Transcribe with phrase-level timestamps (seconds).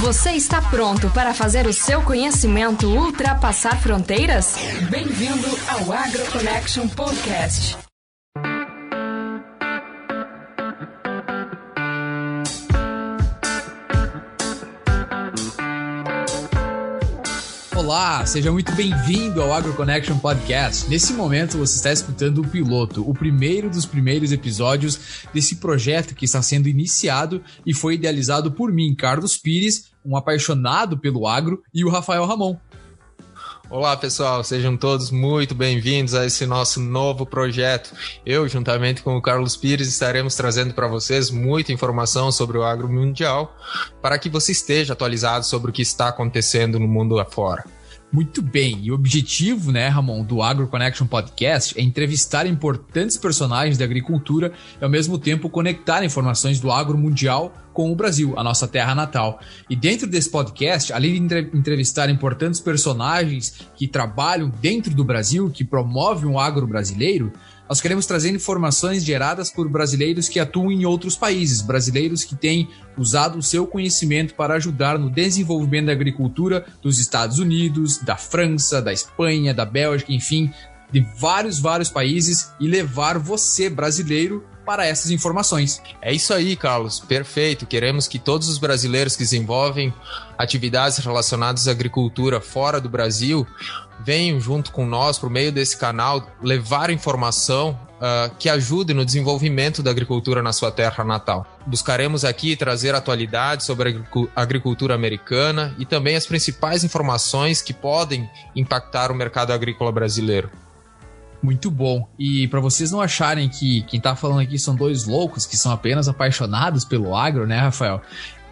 [0.00, 4.56] Você está pronto para fazer o seu conhecimento ultrapassar fronteiras?
[4.90, 7.91] Bem-vindo ao Agro Connection Podcast.
[17.82, 20.88] Olá, seja muito bem-vindo ao AgroConnection Podcast.
[20.88, 26.24] Nesse momento você está escutando o piloto, o primeiro dos primeiros episódios desse projeto que
[26.24, 31.84] está sendo iniciado e foi idealizado por mim, Carlos Pires, um apaixonado pelo agro, e
[31.84, 32.56] o Rafael Ramon.
[33.72, 37.94] Olá pessoal, sejam todos muito bem-vindos a esse nosso novo projeto.
[38.24, 42.86] Eu, juntamente com o Carlos Pires, estaremos trazendo para vocês muita informação sobre o agro
[42.86, 43.56] mundial
[44.02, 47.64] para que você esteja atualizado sobre o que está acontecendo no mundo afora.
[48.12, 53.78] Muito bem, e o objetivo, né, Ramon, do Agro Connection Podcast é entrevistar importantes personagens
[53.78, 58.44] da agricultura e ao mesmo tempo conectar informações do agro mundial com o Brasil, a
[58.44, 59.40] nossa terra natal.
[59.70, 65.64] E dentro desse podcast, além de entrevistar importantes personagens que trabalham dentro do Brasil, que
[65.64, 67.32] promovem o agro brasileiro,
[67.72, 72.68] nós queremos trazer informações geradas por brasileiros que atuam em outros países, brasileiros que têm
[72.98, 78.82] usado o seu conhecimento para ajudar no desenvolvimento da agricultura dos Estados Unidos, da França,
[78.82, 80.52] da Espanha, da Bélgica, enfim,
[80.92, 85.82] de vários, vários países e levar você, brasileiro, para essas informações.
[86.00, 87.00] É isso aí, Carlos.
[87.00, 87.66] Perfeito.
[87.66, 89.92] Queremos que todos os brasileiros que desenvolvem
[90.38, 93.46] atividades relacionadas à agricultura fora do Brasil
[94.04, 99.82] venham junto com nós, por meio desse canal, levar informação uh, que ajude no desenvolvimento
[99.82, 101.46] da agricultura na sua terra natal.
[101.64, 104.02] Buscaremos aqui trazer atualidades sobre
[104.34, 110.50] a agricultura americana e também as principais informações que podem impactar o mercado agrícola brasileiro.
[111.42, 112.08] Muito bom.
[112.18, 115.72] E para vocês não acharem que quem tá falando aqui são dois loucos que são
[115.72, 118.00] apenas apaixonados pelo agro, né, Rafael?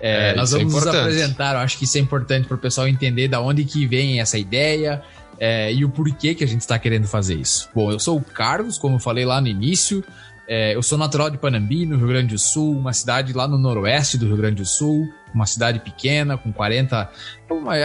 [0.00, 2.56] É, é, nós é vamos é nos apresentar, eu acho que isso é importante para
[2.56, 5.02] o pessoal entender da onde que vem essa ideia
[5.38, 7.68] é, e o porquê que a gente está querendo fazer isso.
[7.74, 10.02] Bom, eu sou o Carlos, como eu falei lá no início,
[10.48, 13.56] é, eu sou natural de Panambi, no Rio Grande do Sul, uma cidade lá no
[13.56, 17.10] noroeste do Rio Grande do Sul, uma cidade pequena, com 40,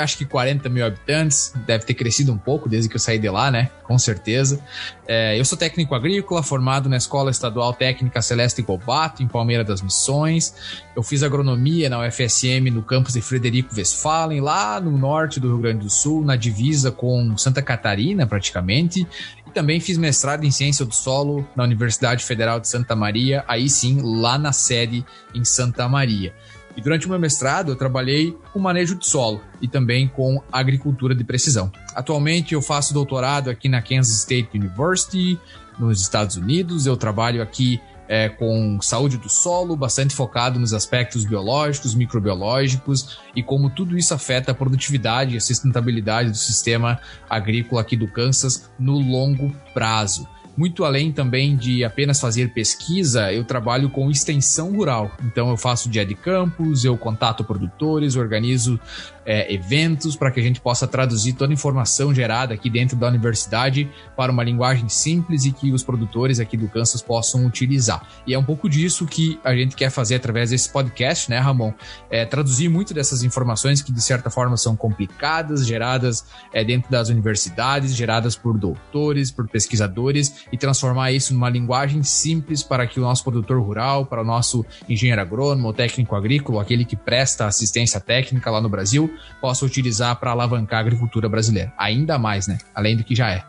[0.02, 3.30] acho que 40 mil habitantes, deve ter crescido um pouco desde que eu saí de
[3.30, 3.70] lá, né?
[3.84, 4.60] Com certeza.
[5.08, 9.82] É, eu sou técnico agrícola, formado na Escola Estadual Técnica Celeste Gobato, em Palmeira das
[9.82, 10.56] Missões.
[10.96, 15.60] Eu fiz agronomia na UFSM no campus de Frederico Westphalen, lá no norte do Rio
[15.60, 19.08] Grande do Sul, na divisa com Santa Catarina, praticamente
[19.56, 24.02] também fiz mestrado em ciência do solo na Universidade Federal de Santa Maria, aí sim,
[24.04, 26.34] lá na sede em Santa Maria.
[26.76, 31.16] E durante o meu mestrado eu trabalhei com manejo de solo e também com agricultura
[31.16, 31.72] de precisão.
[31.96, 35.40] Atualmente eu faço doutorado aqui na Kansas State University,
[35.80, 36.86] nos Estados Unidos.
[36.86, 43.42] Eu trabalho aqui é, com saúde do solo, bastante focado nos aspectos biológicos, microbiológicos e
[43.42, 47.00] como tudo isso afeta a produtividade e a sustentabilidade do sistema
[47.30, 50.28] agrícola aqui do Kansas no longo prazo.
[50.58, 55.12] Muito além também de apenas fazer pesquisa, eu trabalho com extensão rural.
[55.24, 58.80] Então eu faço dia de campos, eu contato produtores, organizo
[59.26, 63.08] é, eventos para que a gente possa traduzir toda a informação gerada aqui dentro da
[63.08, 68.08] universidade para uma linguagem simples e que os produtores aqui do Kansas possam utilizar.
[68.28, 71.74] E é um pouco disso que a gente quer fazer através desse podcast, né, Ramon?
[72.10, 77.10] É, traduzir muito dessas informações que de certa forma são complicadas, geradas é, dentro das
[77.10, 83.04] universidades, geradas por doutores, por pesquisadores e transformar isso numa linguagem simples para que o
[83.04, 88.52] nosso produtor rural, para o nosso engenheiro agrônomo, técnico agrícola, aquele que presta assistência técnica
[88.52, 91.74] lá no Brasil, possa utilizar para alavancar a agricultura brasileira.
[91.78, 92.58] Ainda mais, né?
[92.74, 93.44] Além do que já é.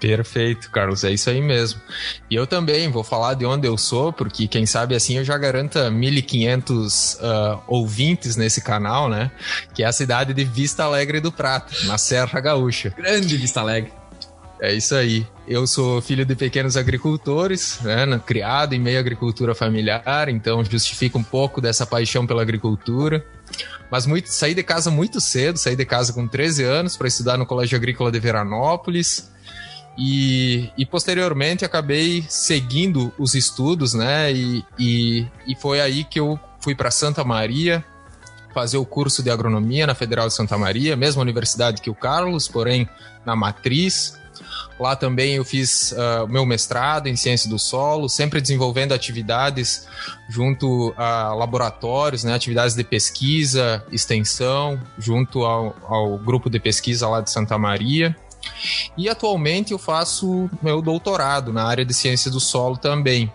[0.00, 1.80] Perfeito, Carlos, é isso aí mesmo.
[2.30, 5.36] E eu também vou falar de onde eu sou, porque quem sabe assim eu já
[5.36, 9.30] garanto 1.500 uh, ouvintes nesse canal, né?
[9.74, 12.94] Que é a cidade de Vista Alegre do Prata, na Serra Gaúcha.
[12.96, 13.92] Grande Vista Alegre.
[14.60, 15.26] É isso aí.
[15.46, 21.16] Eu sou filho de pequenos agricultores, né, criado em meio à agricultura familiar, então justifica
[21.16, 23.24] um pouco dessa paixão pela agricultura.
[23.90, 27.36] Mas muito, saí de casa muito cedo, saí de casa com 13 anos para estudar
[27.38, 29.30] no Colégio Agrícola de Veranópolis.
[29.96, 34.32] E, e, posteriormente acabei seguindo os estudos, né?
[34.32, 37.84] E, e, e foi aí que eu fui para Santa Maria
[38.54, 42.48] fazer o curso de agronomia na Federal de Santa Maria, mesma universidade que o Carlos,
[42.48, 42.88] porém
[43.24, 44.16] na matriz.
[44.78, 49.86] Lá também eu fiz uh, meu mestrado em ciência do solo, sempre desenvolvendo atividades
[50.28, 57.20] junto a laboratórios, né, atividades de pesquisa, extensão, junto ao, ao grupo de pesquisa lá
[57.20, 58.16] de Santa Maria.
[58.96, 63.32] E atualmente eu faço meu doutorado na área de ciência do solo também.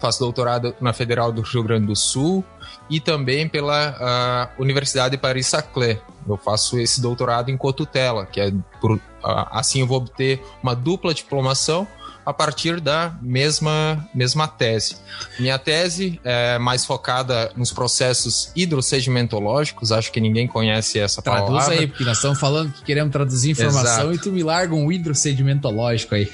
[0.00, 2.44] faço doutorado na Federal do Rio Grande do Sul
[2.88, 6.00] e também pela Universidade de Paris-Saclay.
[6.28, 11.14] Eu faço esse doutorado em cotutela, que é por, assim eu vou obter uma dupla
[11.14, 11.86] diplomação
[12.26, 14.96] a partir da mesma, mesma tese.
[15.38, 21.64] Minha tese é mais focada nos processos hidrossedimentológicos, acho que ninguém conhece essa Traduz palavra.
[21.66, 24.14] Traduz aí, porque nós estamos falando que queremos traduzir informação Exato.
[24.14, 26.28] e tu me larga um hidrossedimentológico aí.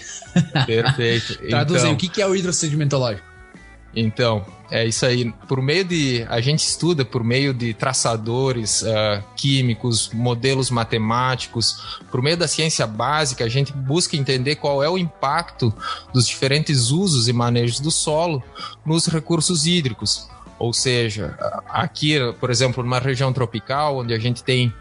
[0.64, 1.36] Perfeito.
[1.46, 3.31] Traduz então, aí, o que é o hidrossedimentológico?
[3.94, 5.30] Então, é isso aí.
[5.46, 6.24] Por meio de.
[6.30, 12.86] A gente estuda por meio de traçadores uh, químicos, modelos matemáticos, por meio da ciência
[12.86, 15.72] básica, a gente busca entender qual é o impacto
[16.12, 18.42] dos diferentes usos e manejos do solo
[18.84, 20.26] nos recursos hídricos.
[20.58, 21.36] Ou seja,
[21.68, 24.72] aqui, por exemplo, numa região tropical, onde a gente tem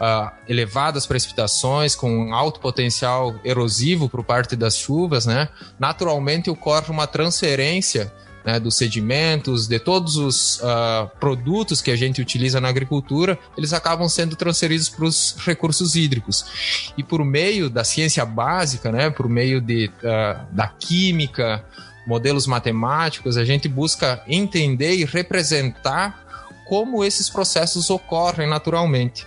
[0.00, 5.50] Uh, elevadas precipitações, com alto potencial erosivo por parte das chuvas, né?
[5.78, 8.10] Naturalmente ocorre uma transferência
[8.44, 13.72] né, dos sedimentos, de todos os uh, produtos que a gente utiliza na agricultura, eles
[13.72, 16.92] acabam sendo transferidos para os recursos hídricos.
[16.96, 21.64] E por meio da ciência básica, né, por meio de, uh, da química,
[22.06, 26.26] modelos matemáticos, a gente busca entender e representar
[26.66, 29.26] como esses processos ocorrem naturalmente.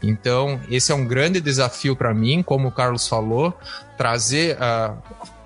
[0.00, 3.58] Então, esse é um grande desafio para mim, como o Carlos falou,
[3.96, 4.96] trazer, uh,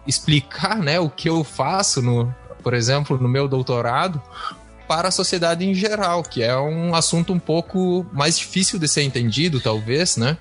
[0.06, 4.20] explicar né, o que eu faço no, por exemplo, no meu doutorado,
[4.90, 9.02] para a sociedade em geral, que é um assunto um pouco mais difícil de ser
[9.02, 10.36] entendido, talvez, né?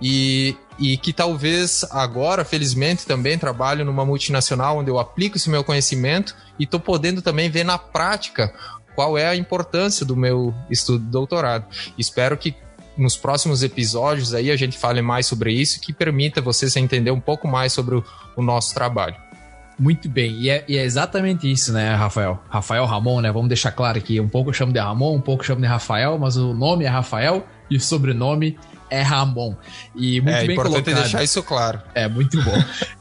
[0.00, 5.62] E, e que talvez agora, felizmente, também trabalho numa multinacional onde eu aplico esse meu
[5.62, 8.54] conhecimento e estou podendo também ver na prática
[8.94, 11.66] qual é a importância do meu estudo de doutorado.
[11.98, 12.54] Espero que
[12.96, 17.20] nos próximos episódios aí a gente fale mais sobre isso, que permita vocês entender um
[17.20, 19.16] pouco mais sobre o, o nosso trabalho.
[19.80, 22.38] Muito bem, e é, e é, exatamente isso, né, Rafael?
[22.50, 23.32] Rafael Ramon, né?
[23.32, 25.66] Vamos deixar claro aqui, um pouco eu chamo de Ramon, um pouco eu chamo de
[25.66, 28.58] Rafael, mas o nome é Rafael e o sobrenome
[28.90, 29.54] é Ramon.
[29.96, 31.02] E muito é, bem importante colocado.
[31.02, 31.80] deixar isso claro.
[31.94, 32.52] É, muito bom.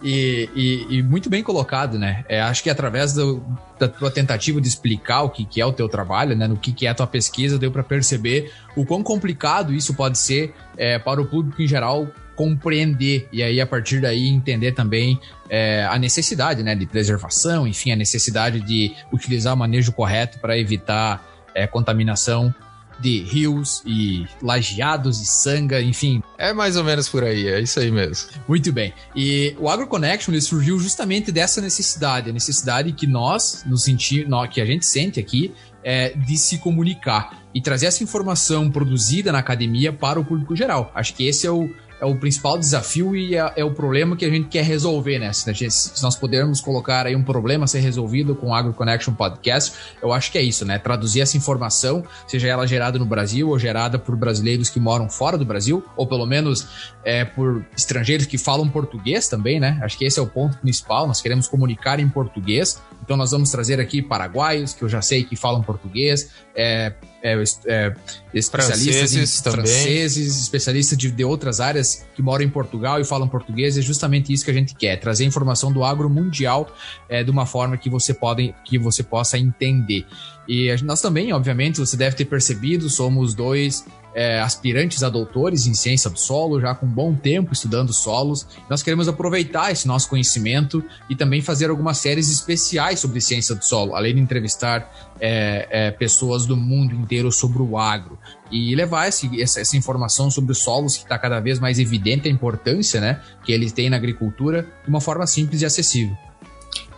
[0.01, 2.23] e, e, e, muito bem colocado, né?
[2.29, 3.43] É, acho que através do,
[3.77, 6.47] da tua tentativa de explicar o que, que é o teu trabalho, né?
[6.47, 10.17] No que, que é a tua pesquisa, deu para perceber o quão complicado isso pode
[10.17, 12.07] ser é, para o público em geral
[12.39, 15.19] compreender e aí a partir daí entender também
[15.50, 20.57] é, a necessidade né, de preservação, enfim, a necessidade de utilizar o manejo correto para
[20.57, 21.21] evitar
[21.53, 22.56] é, contaminação
[22.97, 26.24] de rios e lajeados e sanga, enfim.
[26.38, 28.30] É mais ou menos por aí, é isso aí mesmo.
[28.47, 28.94] Muito bem.
[29.13, 34.62] E o AgroConnection ele surgiu justamente dessa necessidade, a necessidade que nós, no sentido, que
[34.62, 35.53] a gente sente aqui,
[35.83, 40.92] é, de se comunicar e trazer essa informação produzida na academia para o público geral.
[40.95, 44.25] Acho que esse é o, é o principal desafio e é, é, o problema que
[44.25, 45.33] a gente quer resolver, né?
[45.33, 49.13] Se, se, nós pudermos colocar aí um problema a ser resolvido com o Agro Connection
[49.13, 50.79] Podcast, eu acho que é isso, né?
[50.79, 55.37] Traduzir essa informação, seja ela gerada no Brasil ou gerada por brasileiros que moram fora
[55.37, 56.67] do Brasil, ou pelo menos
[57.03, 59.79] é, por estrangeiros que falam português também, né?
[59.81, 61.07] Acho que esse é o ponto principal.
[61.07, 65.23] Nós queremos comunicar em português, então nós vamos trazer aqui paraguaios, que eu já sei
[65.23, 67.95] que falam português, é, é, é,
[68.33, 73.27] especialistas franceses, em, franceses especialistas de, de, outras áreas que moram em Portugal e falam
[73.27, 73.77] português.
[73.77, 76.74] É justamente isso que a gente quer, trazer informação do agro mundial
[77.07, 80.06] é, de uma forma que você, pode, que você possa entender.
[80.48, 85.73] E nós também, obviamente, você deve ter percebido, somos dois é, aspirantes a doutores em
[85.73, 88.47] ciência do solo, já com um bom tempo estudando solos.
[88.69, 93.63] Nós queremos aproveitar esse nosso conhecimento e também fazer algumas séries especiais sobre ciência do
[93.63, 98.18] solo, além de entrevistar é, é, pessoas do mundo inteiro sobre o agro
[98.51, 102.28] e levar esse, essa, essa, informação sobre os solos que está cada vez mais evidente
[102.28, 106.18] a importância né, que eles têm na agricultura de uma forma simples e acessível.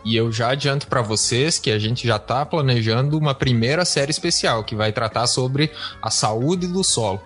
[0.03, 4.11] E eu já adianto para vocês que a gente já está planejando uma primeira série
[4.11, 7.21] especial que vai tratar sobre a saúde do solo.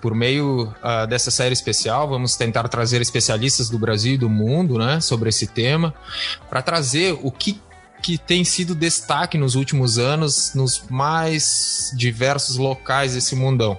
[0.00, 4.78] Por meio uh, dessa série especial, vamos tentar trazer especialistas do Brasil e do mundo
[4.78, 5.94] né, sobre esse tema,
[6.50, 7.60] para trazer o que,
[8.02, 13.78] que tem sido destaque nos últimos anos nos mais diversos locais desse mundão.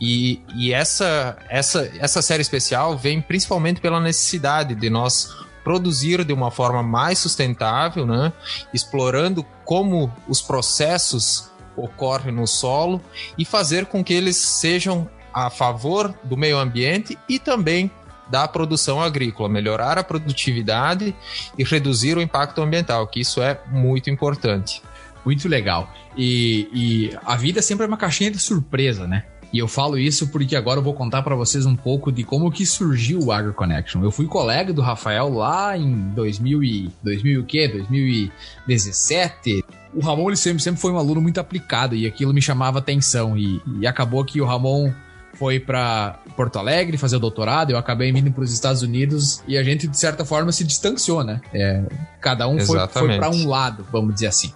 [0.00, 5.28] E, e essa, essa, essa série especial vem principalmente pela necessidade de nós
[5.68, 8.32] produzir de uma forma mais sustentável, né?
[8.72, 13.02] explorando como os processos ocorrem no solo
[13.36, 17.90] e fazer com que eles sejam a favor do meio ambiente e também
[18.30, 21.14] da produção agrícola, melhorar a produtividade
[21.58, 24.82] e reduzir o impacto ambiental, que isso é muito importante.
[25.22, 25.92] Muito legal.
[26.16, 29.26] E, e a vida sempre é uma caixinha de surpresa, né?
[29.52, 32.50] E eu falo isso porque agora eu vou contar para vocês um pouco de como
[32.50, 34.02] que surgiu o Agro Connection.
[34.02, 37.66] Eu fui colega do Rafael lá em 2000 e 2000 o quê?
[37.68, 39.64] 2017.
[39.94, 43.38] O Ramon ele sempre, sempre foi um aluno muito aplicado e aquilo me chamava atenção
[43.38, 44.92] e, e acabou que o Ramon
[45.38, 49.56] foi para Porto Alegre fazer o doutorado, eu acabei vindo para os Estados Unidos e
[49.56, 51.40] a gente, de certa forma, se distanciou, né?
[51.54, 51.84] É,
[52.20, 54.52] cada um foi, foi para um lado, vamos dizer assim.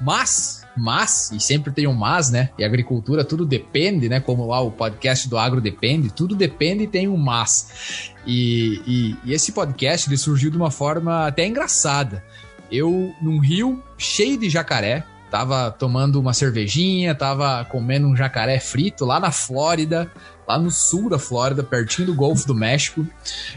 [0.00, 2.50] Mas, mas, e sempre tem um mas, né?
[2.58, 4.20] E agricultura tudo depende, né?
[4.20, 8.12] Como lá o podcast do Agro depende, tudo depende e tem um mas.
[8.26, 12.24] E, e, e esse podcast ele surgiu de uma forma até engraçada.
[12.70, 19.04] Eu, num rio cheio de jacaré, tava tomando uma cervejinha, tava comendo um jacaré frito
[19.04, 20.10] lá na Flórida,
[20.46, 23.06] lá no sul da Flórida, pertinho do Golfo do México.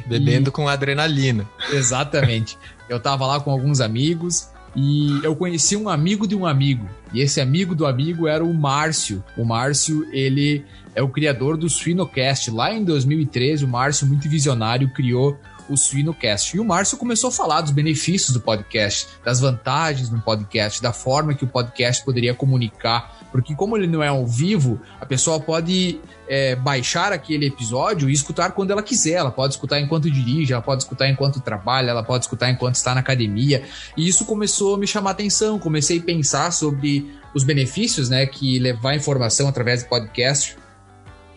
[0.06, 0.52] Bebendo e...
[0.52, 1.48] com adrenalina.
[1.72, 2.58] Exatamente.
[2.90, 6.88] Eu tava lá com alguns amigos e eu conheci um amigo de um amigo.
[7.14, 9.24] E esse amigo do amigo era o Márcio.
[9.38, 10.64] O Márcio, ele
[10.96, 12.50] é o criador do Suinocast.
[12.52, 15.38] Lá em 2013, o Márcio, muito visionário, criou
[15.70, 16.56] o Suinocast.
[16.56, 20.94] E o Márcio começou a falar dos benefícios do podcast, das vantagens do podcast, da
[20.94, 23.21] forma que o podcast poderia comunicar.
[23.32, 28.14] Porque, como ele não é ao vivo, a pessoa pode é, baixar aquele episódio e
[28.14, 29.14] escutar quando ela quiser.
[29.14, 32.94] Ela pode escutar enquanto dirige, ela pode escutar enquanto trabalha, ela pode escutar enquanto está
[32.94, 33.64] na academia.
[33.96, 35.58] E isso começou a me chamar atenção.
[35.58, 40.58] Comecei a pensar sobre os benefícios né, que levar informação através do podcast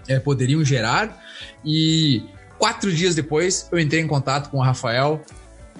[0.09, 1.23] é, poderiam gerar.
[1.65, 2.23] E
[2.59, 5.21] Quatro dias depois, eu entrei em contato com o Rafael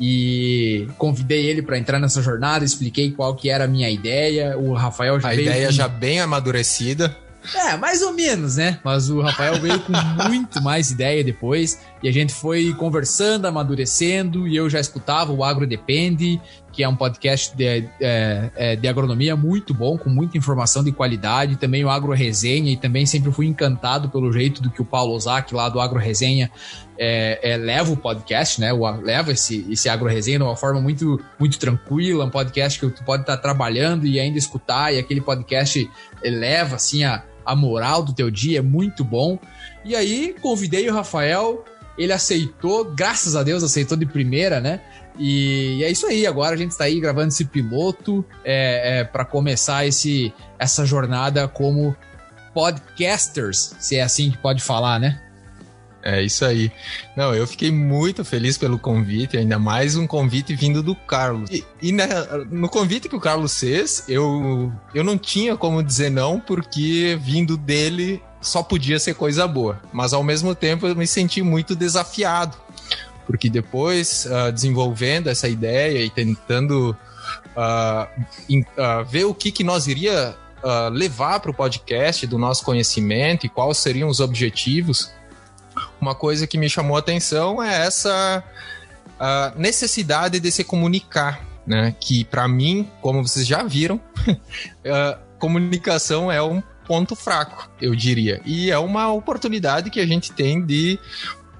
[0.01, 4.59] e convidei ele para entrar nessa jornada, expliquei qual que era a minha ideia.
[4.59, 5.73] O Rafael já a ideia com...
[5.73, 7.17] já bem amadurecida.
[7.55, 8.81] É, mais ou menos, né?
[8.83, 9.93] Mas o Rafael veio com
[10.29, 11.79] muito mais ideia depois.
[12.03, 14.49] E a gente foi conversando, amadurecendo.
[14.49, 16.41] E eu já escutava o Agro Depende,
[16.75, 20.91] que é um podcast de, é, é, de agronomia muito bom, com muita informação de
[20.91, 21.57] qualidade.
[21.57, 22.73] Também o Agro Resenha.
[22.73, 25.99] E também sempre fui encantado pelo jeito do que o Paulo Ozaki, lá do Agro
[25.99, 26.51] Resenha,
[26.99, 28.71] é, é, leva o podcast, né?
[29.03, 32.25] Leva esse, esse Agro Resenha de uma forma muito, muito tranquila.
[32.25, 34.93] Um podcast que tu pode estar trabalhando e ainda escutar.
[34.93, 35.89] E aquele podcast
[36.23, 39.39] leva, assim, a a moral do teu dia, é muito bom.
[39.85, 41.65] E aí convidei o Rafael,
[41.97, 44.81] ele aceitou, graças a Deus aceitou de primeira, né?
[45.19, 49.25] E, é isso aí, agora a gente está aí gravando esse piloto é, é para
[49.25, 51.97] começar esse, essa jornada como
[52.53, 55.21] podcasters, se é assim que pode falar, né?
[56.07, 56.71] É isso aí.
[57.17, 61.49] Não, eu fiquei muito feliz pelo convite, ainda mais um convite vindo do Carlos.
[61.51, 62.07] E, e né,
[62.51, 67.57] no convite que o Carlos fez, eu, eu não tinha como dizer não, porque vindo
[67.57, 69.81] dele só podia ser coisa boa.
[69.95, 72.55] Mas ao mesmo tempo eu me senti muito desafiado,
[73.27, 76.97] porque depois, uh, desenvolvendo essa ideia e tentando
[77.57, 80.37] uh, in, uh, ver o que, que nós iria
[80.95, 85.13] levar para o podcast do nosso conhecimento e quais seriam os objetivos
[86.01, 88.43] uma coisa que me chamou a atenção é essa
[89.57, 91.95] necessidade de se comunicar, né?
[92.01, 94.01] Que para mim, como vocês já viram,
[95.39, 98.41] comunicação é um ponto fraco, eu diria.
[98.45, 100.99] E é uma oportunidade que a gente tem de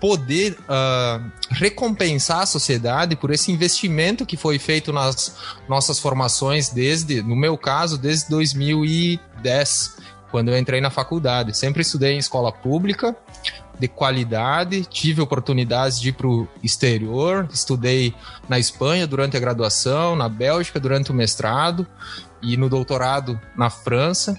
[0.05, 5.35] poder uh, recompensar a sociedade por esse investimento que foi feito nas
[5.67, 9.97] nossas formações desde, no meu caso, desde 2010,
[10.31, 11.57] quando eu entrei na faculdade.
[11.57, 13.17] Sempre estudei em escola pública,
[13.79, 18.15] de qualidade, tive oportunidades de ir para o exterior, estudei
[18.47, 21.87] na Espanha durante a graduação, na Bélgica durante o mestrado
[22.43, 24.39] e no doutorado na França,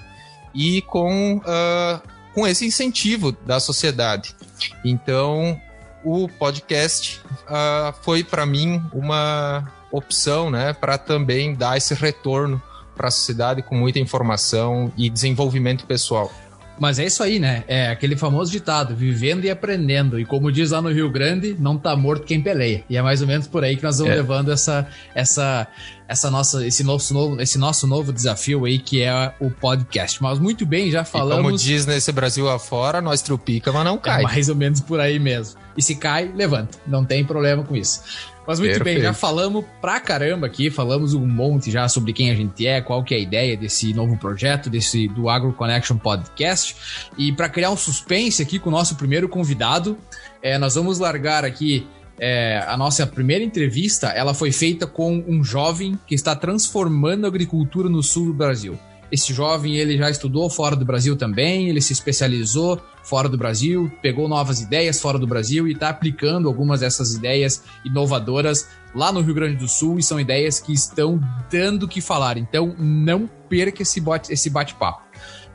[0.54, 4.36] e com, uh, com esse incentivo da sociedade.
[4.84, 5.60] Então,
[6.04, 12.62] o podcast uh, foi para mim uma opção né, para também dar esse retorno
[12.94, 16.32] para a sociedade com muita informação e desenvolvimento pessoal.
[16.80, 17.64] Mas é isso aí, né?
[17.68, 20.20] É aquele famoso ditado, vivendo e aprendendo.
[20.20, 22.84] E como diz lá no Rio Grande, não tá morto quem peleia.
[22.90, 24.16] E é mais ou menos por aí que nós vamos é.
[24.18, 25.68] levando essa, essa,
[26.08, 30.22] essa nossa, esse nosso novo, esse nosso novo desafio aí que é o podcast.
[30.22, 31.40] Mas muito bem, já falamos.
[31.40, 34.22] E como diz nesse Brasil afora, nós trupica, mas não cai.
[34.22, 35.60] É mais ou menos por aí mesmo.
[35.78, 36.78] E se cai, levanta.
[36.86, 38.02] Não tem problema com isso.
[38.48, 38.96] Mas muito Perfeito.
[38.98, 42.80] bem, já falamos pra caramba aqui, falamos um monte já sobre quem a gente é,
[42.80, 46.76] qual que é a ideia desse novo projeto, desse do Agro Connection Podcast.
[47.18, 49.98] E para criar um suspense aqui com o nosso primeiro convidado,
[50.42, 51.88] é, nós vamos largar aqui
[52.20, 54.08] é, a nossa primeira entrevista.
[54.10, 58.78] Ela foi feita com um jovem que está transformando a agricultura no sul do Brasil.
[59.12, 63.92] Esse jovem ele já estudou fora do Brasil também, ele se especializou fora do Brasil,
[64.02, 69.22] pegou novas ideias fora do Brasil e está aplicando algumas dessas ideias inovadoras lá no
[69.22, 71.20] Rio Grande do Sul e são ideias que estão
[71.52, 72.38] dando o que falar.
[72.38, 74.34] Então não perca esse bate-papo.
[74.34, 74.76] Esse bate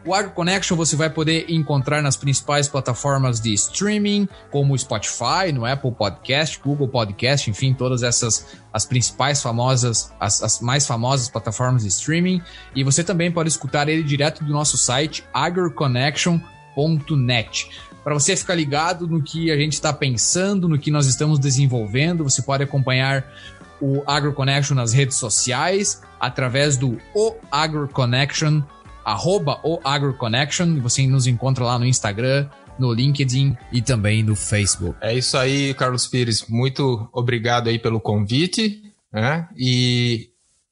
[0.05, 5.67] O Agro Connection você vai poder encontrar nas principais plataformas de streaming, como Spotify, no
[5.67, 11.83] Apple Podcast, Google Podcast, enfim, todas essas as principais famosas, as, as mais famosas plataformas
[11.83, 12.41] de streaming.
[12.75, 17.69] E você também pode escutar ele direto do nosso site agroconnection.net
[18.03, 22.25] para você ficar ligado no que a gente está pensando, no que nós estamos desenvolvendo.
[22.25, 23.31] Você pode acompanhar
[23.79, 28.63] o AgroConnection nas redes sociais através do O AgroConnection
[29.05, 30.81] arroba o AgroConnection.
[30.81, 34.97] Você nos encontra lá no Instagram, no LinkedIn e também no Facebook.
[35.01, 36.47] É isso aí, Carlos Pires.
[36.49, 38.83] Muito obrigado aí pelo convite.
[39.13, 39.49] Né?
[39.57, 40.30] E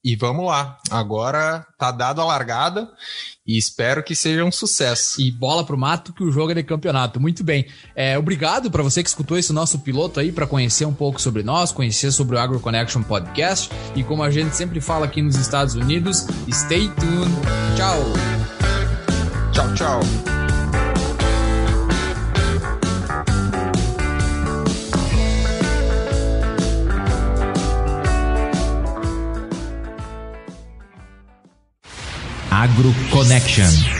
[0.08, 0.78] e vamos lá.
[0.90, 2.90] Agora tá dado a largada
[3.46, 5.20] e espero que seja um sucesso.
[5.20, 7.20] E bola pro mato que o jogo é de campeonato.
[7.20, 7.66] Muito bem.
[7.94, 11.42] É, obrigado para você que escutou esse nosso piloto aí para conhecer um pouco sobre
[11.42, 15.36] nós, conhecer sobre o Agro Connection Podcast e como a gente sempre fala aqui nos
[15.36, 17.30] Estados Unidos, stay tuned.
[17.76, 18.02] Tchau.
[19.52, 20.37] Tchau, tchau.
[32.60, 33.97] Agro Connection.